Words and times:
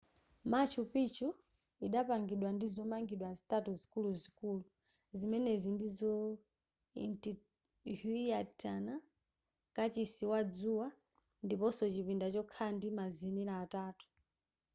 machu 0.51 0.81
picchu 0.93 1.27
idapangidwa 1.85 2.49
ndi 2.53 2.67
zomangidwa 2.75 3.29
zitatu 3.39 3.69
zikuluzikulu 3.79 4.63
zimenezi 5.17 5.67
ndizo 5.75 6.13
intihuatana 7.03 8.95
kachisi 9.75 10.23
wa 10.31 10.39
dzuwa 10.53 10.87
ndiponso 11.45 11.83
chipinda 11.93 12.27
chokhala 12.33 12.71
ndi 12.77 12.87
mazenera 12.99 13.53
atatu 13.63 14.05